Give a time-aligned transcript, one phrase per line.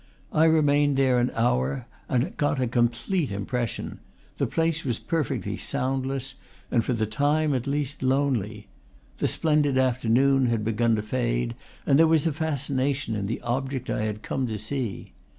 [0.31, 3.99] I remained there an hour and got a cornplete impression;
[4.39, 6.33] the place was per fectly soundless,
[6.71, 8.65] and for the time, at least, lonely;
[9.19, 11.53] the splendid afternoon had begun to fade,
[11.85, 15.11] and there was a fascination in the object I had come to see.